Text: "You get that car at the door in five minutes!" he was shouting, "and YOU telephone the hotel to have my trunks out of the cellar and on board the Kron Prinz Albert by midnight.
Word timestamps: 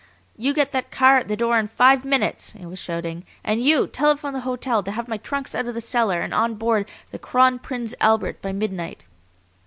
"You 0.35 0.55
get 0.55 0.71
that 0.71 0.89
car 0.89 1.17
at 1.17 1.27
the 1.27 1.37
door 1.37 1.59
in 1.59 1.67
five 1.67 2.03
minutes!" 2.05 2.53
he 2.53 2.65
was 2.65 2.79
shouting, 2.79 3.23
"and 3.43 3.63
YOU 3.63 3.85
telephone 3.85 4.33
the 4.33 4.39
hotel 4.39 4.81
to 4.81 4.89
have 4.89 5.07
my 5.07 5.17
trunks 5.17 5.53
out 5.53 5.67
of 5.67 5.75
the 5.75 5.79
cellar 5.79 6.21
and 6.21 6.33
on 6.33 6.55
board 6.55 6.89
the 7.11 7.19
Kron 7.19 7.59
Prinz 7.59 7.93
Albert 8.01 8.41
by 8.41 8.51
midnight. 8.51 9.03